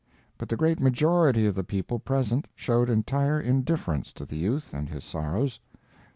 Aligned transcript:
But 0.39 0.49
the 0.49 0.57
great 0.57 0.79
majority 0.79 1.45
of 1.45 1.53
the 1.53 1.63
people 1.63 1.99
present 1.99 2.47
showed 2.55 2.89
entire 2.89 3.39
indifference 3.39 4.11
to 4.13 4.25
the 4.25 4.35
youth 4.37 4.73
and 4.73 4.89
his 4.89 5.03
sorrows. 5.03 5.59